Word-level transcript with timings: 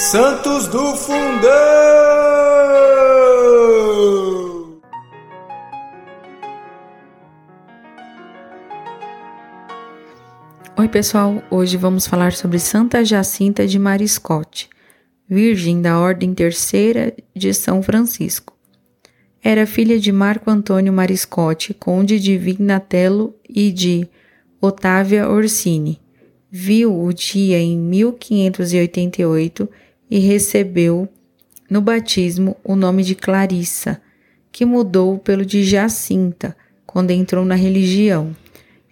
Santos 0.00 0.68
do 0.68 0.94
Fundão! 0.94 1.50
Oi, 10.76 10.86
pessoal. 10.88 11.42
Hoje 11.50 11.76
vamos 11.76 12.06
falar 12.06 12.32
sobre 12.32 12.60
Santa 12.60 13.04
Jacinta 13.04 13.66
de 13.66 13.76
Mariscote, 13.76 14.70
virgem 15.28 15.82
da 15.82 15.98
Ordem 15.98 16.32
Terceira 16.32 17.12
de 17.34 17.52
São 17.52 17.82
Francisco. 17.82 18.56
Era 19.42 19.66
filha 19.66 19.98
de 19.98 20.12
Marco 20.12 20.48
Antônio 20.48 20.92
Mariscote, 20.92 21.74
conde 21.74 22.20
de 22.20 22.38
Vignatello 22.38 23.34
e 23.48 23.72
de 23.72 24.08
Otávia 24.60 25.28
Orsini. 25.28 26.00
Viu 26.48 27.02
o 27.02 27.12
dia 27.12 27.58
em 27.58 27.76
1588 27.76 29.68
e 30.10 30.18
recebeu 30.18 31.08
no 31.68 31.80
batismo 31.80 32.56
o 32.64 32.74
nome 32.74 33.02
de 33.02 33.14
Clarissa, 33.14 34.00
que 34.50 34.64
mudou 34.64 35.18
pelo 35.18 35.44
de 35.44 35.62
Jacinta 35.62 36.56
quando 36.86 37.10
entrou 37.10 37.44
na 37.44 37.54
religião. 37.54 38.34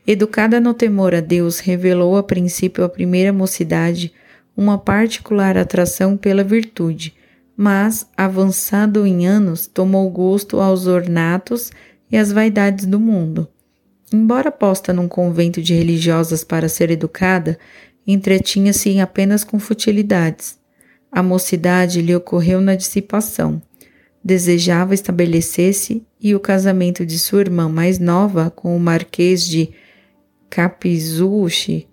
Educada 0.07 0.61
no 0.61 0.75
temor 0.75 1.15
a 1.15 1.21
Deus, 1.21 1.59
revelou 1.59 2.17
a 2.17 2.23
princípio 2.23 2.85
à 2.85 2.89
primeira 2.89 3.33
mocidade 3.33 4.13
uma 4.57 4.79
particular 4.79 5.57
atração 5.57 6.17
pela 6.17 6.45
virtude, 6.45 7.15
mas, 7.57 8.07
avançado 8.17 9.07
em 9.07 9.27
anos, 9.27 9.67
tomou 9.67 10.09
gosto 10.11 10.61
aos 10.61 10.87
ornatos 10.87 11.73
e 12.11 12.17
às 12.17 12.31
vaidades 12.31 12.87
do 12.87 13.01
mundo. 13.01 13.49
Embora 14.13 14.53
posta 14.53 14.93
num 14.93 15.09
convento 15.09 15.61
de 15.61 15.75
religiosas 15.75 16.45
para 16.45 16.69
ser 16.69 16.91
educada, 16.91 17.59
entretinha-se 18.07 19.01
apenas 19.01 19.43
com 19.43 19.59
futilidades. 19.59 20.59
A 21.17 21.23
mocidade 21.23 22.03
lhe 22.03 22.15
ocorreu 22.15 22.61
na 22.61 22.75
dissipação. 22.75 23.63
Desejava 24.23 24.93
estabelecer-se 24.93 26.07
e 26.21 26.35
o 26.35 26.39
casamento 26.39 27.07
de 27.07 27.19
sua 27.19 27.41
irmã 27.41 27.71
mais 27.71 27.99
nova 27.99 28.51
com 28.51 28.77
o 28.77 28.79
marquês 28.79 29.43
de 29.49 29.71
Capizuchi 30.51 31.89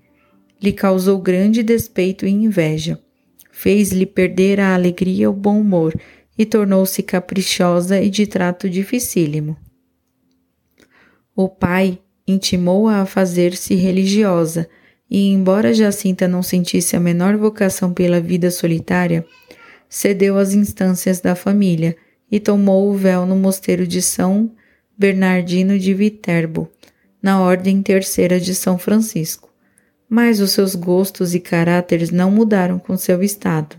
lhe 0.62 0.74
causou 0.74 1.18
grande 1.20 1.64
despeito 1.64 2.26
e 2.26 2.32
inveja. 2.32 3.00
Fez-lhe 3.50 4.06
perder 4.06 4.60
a 4.60 4.74
alegria 4.74 5.24
e 5.24 5.28
o 5.28 5.32
bom 5.32 5.58
humor 5.58 5.98
e 6.38 6.46
tornou-se 6.46 7.02
caprichosa 7.02 8.02
e 8.02 8.10
de 8.10 8.28
trato 8.28 8.70
dificílimo. 8.70 9.56
O 11.34 11.48
pai 11.48 11.98
intimou-a 12.28 12.98
a 12.98 13.06
fazer-se 13.06 13.74
religiosa 13.74 14.68
e, 15.14 15.30
embora 15.30 15.76
Jacinta 15.76 16.28
não 16.28 16.42
sentisse 16.42 16.96
a 16.96 17.00
menor 17.00 17.38
vocação 17.38 17.94
pela 17.94 18.20
vida 18.20 18.50
solitária, 18.50 19.24
cedeu 19.88 20.40
às 20.40 20.56
instâncias 20.56 21.22
da 21.22 21.36
família 21.36 21.96
e 22.32 22.40
tomou 22.40 22.90
o 22.90 22.98
véu 22.98 23.24
no 23.24 23.36
mosteiro 23.36 23.86
de 23.86 24.02
São 24.02 24.50
Bernardino 24.98 25.78
de 25.78 25.94
Viterbo, 25.94 26.68
na 27.22 27.40
Ordem 27.40 27.84
Terceira 27.84 28.40
de 28.40 28.56
São 28.56 28.80
Francisco. 28.80 29.54
Mas 30.10 30.40
os 30.40 30.50
seus 30.50 30.74
gostos 30.74 31.36
e 31.36 31.40
caráteres 31.40 32.10
não 32.10 32.32
mudaram 32.32 32.80
com 32.80 32.98
seu 32.98 33.22
estado. 33.22 33.76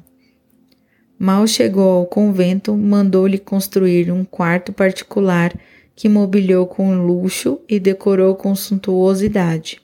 Mal 1.18 1.48
chegou 1.48 1.98
ao 1.98 2.06
convento, 2.06 2.76
mandou-lhe 2.76 3.38
construir 3.38 4.12
um 4.12 4.24
quarto 4.24 4.72
particular 4.72 5.52
que 5.96 6.08
mobiliou 6.08 6.64
com 6.64 6.94
luxo 6.94 7.60
e 7.68 7.80
decorou 7.80 8.36
com 8.36 8.54
suntuosidade. 8.54 9.83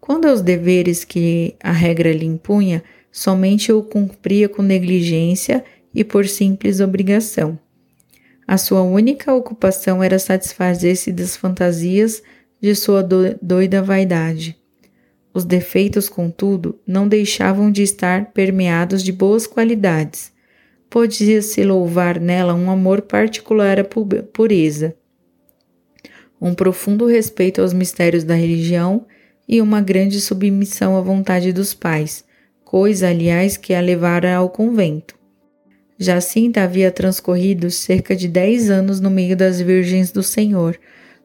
Quando 0.00 0.26
aos 0.26 0.40
deveres 0.40 1.04
que 1.04 1.54
a 1.62 1.72
regra 1.72 2.12
lhe 2.12 2.26
impunha, 2.26 2.82
somente 3.10 3.72
o 3.72 3.82
cumpria 3.82 4.48
com 4.48 4.62
negligência 4.62 5.64
e 5.94 6.04
por 6.04 6.26
simples 6.28 6.80
obrigação. 6.80 7.58
A 8.46 8.56
sua 8.58 8.82
única 8.82 9.34
ocupação 9.34 10.02
era 10.02 10.18
satisfazer-se 10.18 11.10
das 11.10 11.36
fantasias 11.36 12.22
de 12.60 12.74
sua 12.74 13.02
doida 13.42 13.82
vaidade. 13.82 14.56
Os 15.34 15.44
defeitos, 15.44 16.08
contudo, 16.08 16.78
não 16.86 17.08
deixavam 17.08 17.70
de 17.70 17.82
estar 17.82 18.32
permeados 18.32 19.02
de 19.02 19.12
boas 19.12 19.46
qualidades. 19.46 20.32
Podia-se 20.88 21.62
louvar 21.64 22.20
nela 22.20 22.54
um 22.54 22.70
amor 22.70 23.02
particular 23.02 23.80
à 23.80 23.84
pureza, 23.84 24.96
um 26.40 26.54
profundo 26.54 27.06
respeito 27.06 27.60
aos 27.60 27.72
mistérios 27.72 28.24
da 28.24 28.34
religião 28.34 29.04
e 29.48 29.60
uma 29.60 29.80
grande 29.80 30.20
submissão 30.20 30.96
à 30.96 31.00
vontade 31.00 31.52
dos 31.52 31.72
pais, 31.72 32.24
coisa, 32.64 33.08
aliás, 33.08 33.56
que 33.56 33.74
a 33.74 33.80
levara 33.80 34.34
ao 34.34 34.50
convento. 34.50 35.16
Jacinta 35.98 36.62
havia 36.62 36.90
transcorrido 36.90 37.70
cerca 37.70 38.14
de 38.14 38.28
dez 38.28 38.68
anos 38.68 39.00
no 39.00 39.10
meio 39.10 39.36
das 39.36 39.60
Virgens 39.60 40.10
do 40.10 40.22
Senhor, 40.22 40.78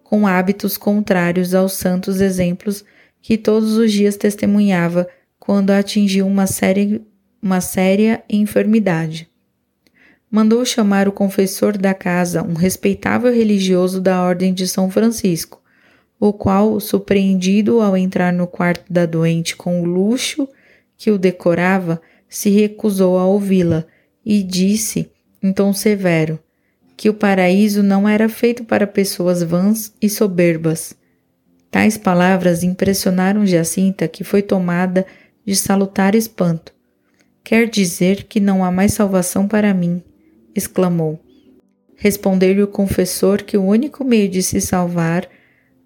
com 0.03 0.27
hábitos 0.27 0.77
contrários 0.77 1.53
aos 1.53 1.73
santos 1.73 2.21
exemplos 2.21 2.83
que 3.21 3.37
todos 3.37 3.77
os 3.77 3.91
dias 3.91 4.15
testemunhava 4.15 5.07
quando 5.39 5.71
atingiu 5.71 6.25
uma 6.25 6.47
séria, 6.47 7.01
uma 7.41 7.59
séria 7.59 8.23
enfermidade. 8.29 9.29
Mandou 10.29 10.63
chamar 10.63 11.07
o 11.07 11.11
confessor 11.11 11.77
da 11.77 11.93
casa, 11.93 12.41
um 12.41 12.53
respeitável 12.53 13.33
religioso 13.33 13.99
da 13.99 14.23
Ordem 14.23 14.53
de 14.53 14.67
São 14.67 14.89
Francisco, 14.89 15.60
o 16.21 16.31
qual, 16.31 16.79
surpreendido 16.79 17.81
ao 17.81 17.97
entrar 17.97 18.31
no 18.31 18.45
quarto 18.45 18.93
da 18.93 19.07
doente 19.07 19.55
com 19.55 19.81
o 19.81 19.85
luxo 19.85 20.47
que 20.95 21.09
o 21.09 21.17
decorava, 21.17 21.99
se 22.29 22.51
recusou 22.51 23.17
a 23.17 23.25
ouvi-la 23.25 23.83
e 24.23 24.43
disse, 24.43 25.09
em 25.41 25.51
tom 25.51 25.73
severo, 25.73 26.39
que 26.95 27.09
o 27.09 27.13
paraíso 27.15 27.81
não 27.81 28.07
era 28.07 28.29
feito 28.29 28.63
para 28.63 28.85
pessoas 28.85 29.41
vãs 29.41 29.95
e 29.99 30.07
soberbas. 30.07 30.93
Tais 31.71 31.97
palavras 31.97 32.61
impressionaram 32.61 33.43
Jacinta, 33.43 34.07
que 34.07 34.23
foi 34.23 34.43
tomada 34.43 35.07
de 35.43 35.55
salutar 35.55 36.13
espanto. 36.13 36.71
Quer 37.43 37.67
dizer 37.67 38.25
que 38.25 38.39
não 38.39 38.63
há 38.63 38.69
mais 38.69 38.93
salvação 38.93 39.47
para 39.47 39.73
mim, 39.73 40.03
exclamou. 40.53 41.19
Respondeu-lhe 41.95 42.61
o 42.61 42.67
confessor 42.67 43.41
que 43.41 43.57
o 43.57 43.63
único 43.63 44.03
meio 44.03 44.29
de 44.29 44.43
se 44.43 44.61
salvar 44.61 45.27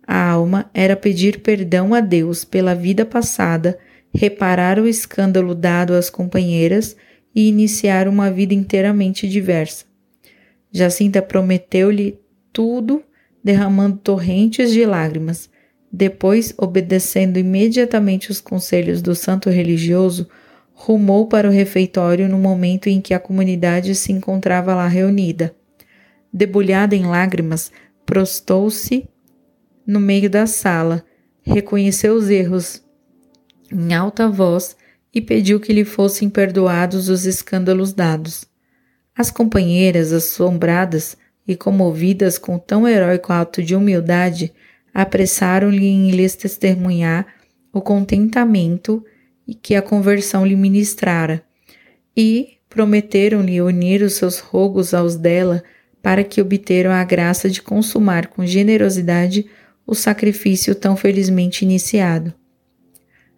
a 0.08 0.30
alma 0.30 0.70
era 0.74 0.96
pedir 0.96 1.40
perdão 1.40 1.94
a 1.94 2.00
Deus 2.00 2.46
pela 2.46 2.76
vida 2.76 3.06
passada, 3.06 3.78
reparar 4.14 4.80
o 4.80 4.88
escândalo 4.88 5.56
dado 5.56 5.94
às 5.94 6.10
companheiras 6.10 6.96
e 7.34 7.48
iniciar 7.50 8.08
uma 8.08 8.32
vida 8.32 8.54
inteiramente 8.54 9.28
diversa. 9.28 9.86
Jacinta 10.72 11.22
prometeu-lhe 11.22 12.20
tudo, 12.54 13.04
derramando 13.44 13.98
torrentes 13.98 14.72
de 14.72 14.86
lágrimas. 14.86 15.50
Depois, 15.92 16.54
obedecendo 16.58 17.38
imediatamente 17.38 18.32
os 18.32 18.40
conselhos 18.40 19.02
do 19.02 19.16
santo 19.16 19.50
religioso, 19.50 20.28
rumou 20.74 21.28
para 21.28 21.48
o 21.48 21.52
refeitório 21.52 22.28
no 22.28 22.38
momento 22.38 22.88
em 22.88 23.00
que 23.00 23.14
a 23.14 23.20
comunidade 23.20 23.96
se 23.96 24.12
encontrava 24.12 24.76
lá 24.76 24.88
reunida. 24.88 25.56
Debulhada 26.32 26.96
em 26.96 27.06
lágrimas, 27.06 27.72
prostou-se 28.06 29.08
no 29.86 30.00
meio 30.00 30.30
da 30.30 30.48
sala, 30.48 31.04
reconheceu 31.42 32.16
os 32.16 32.30
erros 32.30 32.82
em 33.72 33.94
alta 33.94 34.28
voz 34.28 34.76
e 35.14 35.22
pediu 35.22 35.60
que 35.60 35.72
lhe 35.72 35.86
fossem 35.86 36.30
perdoados 36.30 37.10
os 37.10 37.26
escândalos 37.26 37.94
dados. 37.94 38.46
As 39.16 39.32
companheiras, 39.32 40.12
assombradas 40.12 41.16
e 41.48 41.56
comovidas 41.56 42.38
com 42.38 42.58
tão 42.58 42.88
heróico 42.88 43.32
ato 43.32 43.64
de 43.64 43.76
humildade, 43.76 44.52
apressaram-lhe 44.94 45.86
em 45.86 46.12
lhes 46.12 46.36
testemunhar 46.36 47.28
o 47.72 47.82
contentamento 47.82 49.04
que 49.62 49.76
a 49.76 49.82
conversão 49.82 50.46
lhe 50.46 50.56
ministrara, 50.56 51.44
e 52.16 52.58
prometeram-lhe 52.70 53.62
unir 53.62 54.02
os 54.02 54.14
seus 54.14 54.40
rogos 54.40 54.94
aos 54.94 55.16
dela 55.16 55.64
para 56.02 56.24
que 56.24 56.42
obteram 56.42 56.92
a 56.92 57.04
graça 57.04 57.50
de 57.50 57.62
consumar 57.62 58.28
com 58.28 58.46
generosidade 58.46 59.46
o 59.86 59.94
sacrifício 59.94 60.74
tão 60.74 60.96
felizmente 60.96 61.64
iniciado. 61.64 62.34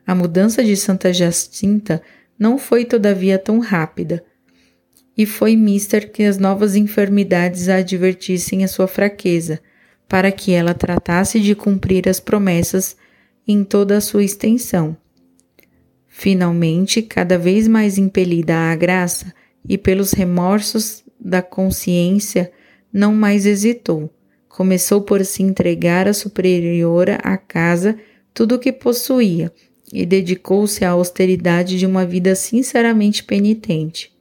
A 0.05 0.15
mudança 0.15 0.63
de 0.63 0.75
Santa 0.77 1.11
Jacinta 1.11 2.01
não 2.39 2.57
foi 2.57 2.85
todavia 2.85 3.37
tão 3.37 3.59
rápida, 3.59 4.23
e 5.17 5.25
foi 5.25 5.55
mister 5.55 6.11
que 6.11 6.23
as 6.23 6.37
novas 6.37 6.75
enfermidades 6.75 7.67
a 7.67 7.77
advertissem 7.77 8.63
a 8.63 8.67
sua 8.67 8.87
fraqueza, 8.87 9.59
para 10.07 10.31
que 10.31 10.53
ela 10.53 10.73
tratasse 10.73 11.39
de 11.39 11.55
cumprir 11.55 12.07
as 12.07 12.19
promessas 12.19 12.95
em 13.45 13.63
toda 13.63 13.97
a 13.97 14.01
sua 14.01 14.23
extensão. 14.23 14.95
Finalmente, 16.07 17.01
cada 17.01 17.37
vez 17.37 17.67
mais 17.67 17.97
impelida 17.97 18.55
à 18.55 18.75
graça 18.75 19.33
e 19.67 19.77
pelos 19.77 20.13
remorsos 20.13 21.03
da 21.19 21.41
consciência, 21.41 22.51
não 22.93 23.13
mais 23.13 23.45
hesitou 23.45 24.09
Começou 24.57 25.01
por 25.01 25.23
se 25.23 25.43
entregar 25.43 26.07
à 26.07 26.13
superiora 26.15 27.19
à 27.21 27.37
casa 27.37 27.95
tudo 28.33 28.55
o 28.55 28.59
que 28.59 28.73
possuía 28.73 29.53
e 29.93 30.03
dedicou-se 30.03 30.83
à 30.83 30.89
austeridade 30.89 31.77
de 31.77 31.85
uma 31.85 32.03
vida 32.07 32.33
sinceramente 32.33 33.23
penitente. 33.23 34.11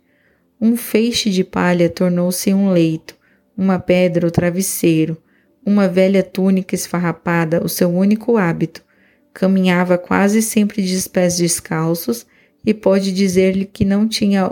Um 0.61 0.77
feixe 0.77 1.31
de 1.31 1.43
palha 1.43 1.89
tornou-se 1.89 2.53
um 2.53 2.71
leito, 2.71 3.17
uma 3.57 3.79
pedra 3.79 4.27
o 4.27 4.31
travesseiro, 4.31 5.17
uma 5.65 5.89
velha 5.89 6.23
túnica 6.23 6.75
esfarrapada 6.75 7.65
o 7.65 7.69
seu 7.71 7.89
único 7.89 8.37
hábito. 8.37 8.85
Caminhava 9.33 9.97
quase 9.97 10.43
sempre 10.43 10.83
de 10.83 11.09
pés 11.09 11.39
descalços 11.39 12.27
e 12.63 12.75
pode 12.75 13.11
dizer-lhe 13.11 13.65
que 13.65 13.87
não 13.87 14.07
tinha 14.07 14.51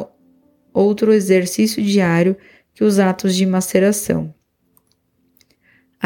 outro 0.72 1.12
exercício 1.12 1.82
diário 1.82 2.34
que 2.72 2.82
os 2.82 2.98
atos 2.98 3.36
de 3.36 3.44
maceração. 3.44 4.32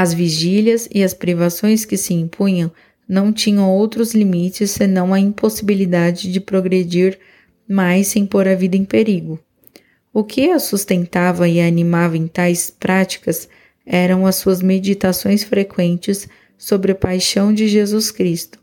As 0.00 0.15
vigílias 0.15 0.89
e 0.95 1.03
as 1.03 1.12
privações 1.12 1.85
que 1.85 1.97
se 1.97 2.15
impunham 2.15 2.71
não 3.09 3.33
tinham 3.33 3.69
outros 3.69 4.15
limites 4.15 4.71
senão 4.71 5.12
a 5.12 5.19
impossibilidade 5.19 6.31
de 6.31 6.39
progredir 6.39 7.19
mais 7.69 8.06
sem 8.06 8.25
pôr 8.25 8.47
a 8.47 8.55
vida 8.55 8.77
em 8.77 8.85
perigo. 8.85 9.41
O 10.15 10.23
que 10.23 10.50
a 10.50 10.61
sustentava 10.61 11.49
e 11.49 11.61
a 11.61 11.67
animava 11.67 12.17
em 12.17 12.29
tais 12.29 12.71
práticas 12.71 13.49
eram 13.85 14.25
as 14.25 14.37
suas 14.37 14.62
meditações 14.62 15.43
frequentes 15.43 16.29
sobre 16.56 16.93
a 16.93 16.94
paixão 16.94 17.53
de 17.53 17.67
Jesus 17.67 18.12
Cristo. 18.12 18.56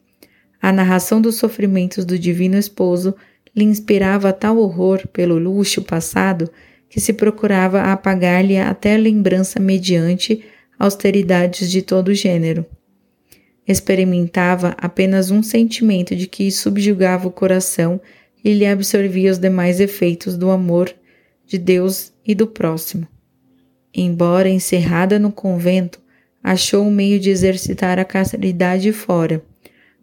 A 0.61 0.71
narração 0.71 1.19
dos 1.19 1.35
sofrimentos 1.35 2.05
do 2.05 2.17
Divino 2.17 2.57
Esposo 2.57 3.13
lhe 3.53 3.65
inspirava 3.65 4.31
tal 4.31 4.57
horror 4.57 5.05
pelo 5.09 5.37
luxo 5.37 5.81
passado 5.81 6.49
que 6.89 7.01
se 7.01 7.11
procurava 7.11 7.81
apagar-lhe 7.81 8.57
até 8.57 8.95
a 8.95 8.97
lembrança 8.97 9.59
mediante 9.59 10.41
austeridades 10.77 11.69
de 11.69 11.81
todo 11.81 12.13
gênero. 12.13 12.65
Experimentava 13.67 14.75
apenas 14.77 15.31
um 15.31 15.41
sentimento 15.41 16.15
de 16.15 16.27
que 16.27 16.51
subjugava 16.51 17.27
o 17.27 17.31
coração 17.31 17.99
e 18.43 18.53
lhe 18.53 18.65
absorvia 18.65 19.31
os 19.31 19.39
demais 19.39 19.79
efeitos 19.79 20.37
do 20.37 20.51
amor 20.51 20.93
de 21.47 21.57
Deus 21.57 22.13
e 22.25 22.35
do 22.35 22.45
próximo. 22.45 23.07
Embora 23.93 24.49
encerrada 24.49 25.17
no 25.17 25.31
convento, 25.31 25.99
achou 26.43 26.85
um 26.85 26.91
meio 26.91 27.19
de 27.19 27.29
exercitar 27.29 27.97
a 27.97 28.05
caridade 28.05 28.91
fora. 28.91 29.43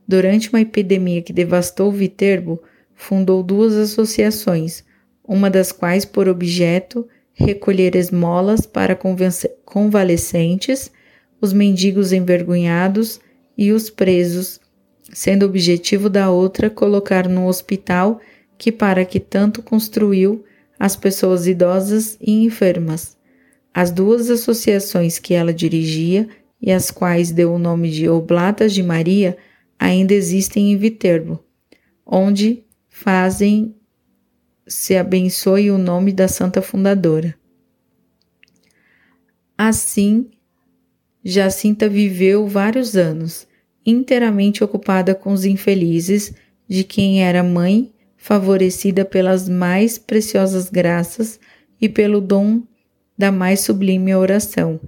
Durante 0.09 0.49
uma 0.49 0.61
epidemia 0.61 1.23
que 1.23 1.33
devastou 1.33 1.93
Viterbo, 1.93 2.61
fundou 2.95 3.43
duas 3.43 3.75
associações, 3.75 4.85
uma 5.25 5.49
das 5.49 5.71
quais 5.71 6.05
por 6.05 6.29
objeto 6.29 7.07
recolher 7.33 7.95
esmolas 7.97 8.67
para 8.67 8.99
convalescentes, 9.65 10.91
os 11.41 11.53
mendigos 11.53 12.13
envergonhados 12.13 13.21
e 13.57 13.73
os 13.73 13.91
presos, 13.91 14.61
sendo 15.13 15.47
objetivo 15.47 16.09
da 16.09 16.31
outra 16.31 16.71
colocar 16.71 17.29
no 17.29 17.47
hospital 17.47 18.21
que 18.57 18.71
para 18.71 19.05
que 19.05 19.19
tanto 19.19 19.63
construiu 19.63 20.45
as 20.79 20.97
pessoas 20.97 21.47
idosas 21.47 22.17
e 22.21 22.45
enfermas. 22.45 23.17
As 23.75 23.91
duas 23.91 24.31
associações 24.31 25.19
que 25.19 25.35
ela 25.35 25.53
dirigia 25.53 26.29
e 26.61 26.71
às 26.71 26.91
quais 26.91 27.33
deu 27.33 27.53
o 27.55 27.59
nome 27.59 27.91
de 27.91 28.09
Oblatas 28.09 28.73
de 28.73 28.83
Maria 28.83 29.37
ainda 29.79 30.15
existem 30.15 30.73
em 30.73 30.77
Viterbo, 30.77 31.43
onde 32.07 32.65
fazem 32.89 33.75
se 34.67 34.97
abençoe 34.97 35.71
o 35.71 35.79
nome 35.79 36.13
da 36.13 36.29
santa 36.29 36.63
fundadora. 36.63 37.35
Assim, 39.57 40.31
Jacinta 41.25 41.89
viveu 41.89 42.47
vários 42.47 42.97
anos, 42.97 43.47
inteiramente 43.85 44.65
ocupada 44.65 45.15
com 45.15 45.33
os 45.33 45.45
infelizes, 45.45 46.35
de 46.69 46.85
quem 46.85 47.23
era 47.23 47.43
mãe, 47.43 47.93
favorecida 48.17 49.05
pelas 49.05 49.49
mais 49.49 49.99
preciosas 49.99 50.71
graças 50.71 51.39
e 51.81 51.89
pelo 51.89 52.21
dom 52.21 52.63
da 53.19 53.31
mais 53.31 53.61
sublime 53.61 54.15
oração. 54.15 54.81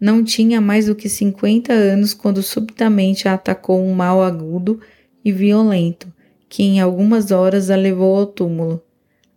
Não 0.00 0.24
tinha 0.24 0.60
mais 0.60 0.86
do 0.86 0.94
que 0.94 1.08
cinquenta 1.08 1.72
anos 1.72 2.12
quando 2.12 2.42
subitamente 2.42 3.28
a 3.28 3.34
atacou 3.34 3.82
um 3.82 3.94
mal 3.94 4.22
agudo 4.22 4.80
e 5.24 5.30
violento, 5.30 6.12
que 6.48 6.62
em 6.62 6.80
algumas 6.80 7.30
horas 7.30 7.70
a 7.70 7.76
levou 7.76 8.16
ao 8.16 8.26
túmulo. 8.26 8.82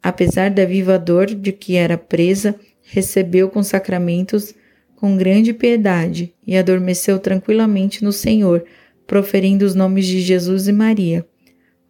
Apesar 0.06 0.52
da 0.52 0.64
viva 0.66 1.00
dor 1.00 1.26
de 1.26 1.52
que 1.52 1.76
era 1.76 1.98
presa, 1.98 2.54
recebeu 2.84 3.50
com 3.50 3.64
sacramentos 3.64 4.54
com 4.96 5.18
grande 5.18 5.52
piedade 5.52 6.32
e 6.46 6.56
adormeceu 6.56 7.18
tranquilamente 7.18 8.04
no 8.04 8.12
Senhor, 8.12 8.64
proferindo 9.08 9.66
os 9.66 9.74
nomes 9.74 10.06
de 10.06 10.22
Jesus 10.22 10.68
e 10.68 10.72
Maria. 10.72 11.26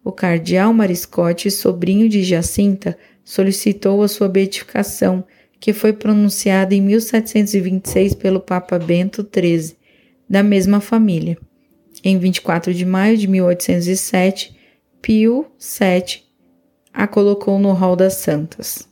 O 0.02 0.10
cardeal 0.10 0.72
Mariscote, 0.72 1.50
sobrinho 1.50 2.08
de 2.08 2.24
Jacinta, 2.24 2.96
solicitou 3.22 4.02
a 4.02 4.08
sua 4.08 4.30
beatificação, 4.30 5.22
que 5.60 5.74
foi 5.74 5.92
pronunciada 5.92 6.74
em 6.74 6.80
1726 6.80 8.14
pelo 8.14 8.40
Papa 8.40 8.78
Bento 8.78 9.28
XIII, 9.30 9.76
da 10.26 10.42
mesma 10.42 10.80
família. 10.80 11.36
Em 12.02 12.18
24 12.18 12.72
de 12.72 12.86
maio 12.86 13.18
de 13.18 13.28
1807, 13.28 14.56
Pio 15.02 15.44
VII 15.60 16.25
a 16.96 17.06
colocou 17.06 17.58
no 17.58 17.78
Hall 17.78 17.94
das 17.94 18.14
Santas. 18.14 18.88